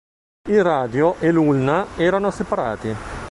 [0.49, 2.95] Il radio e l'ulna erano separati.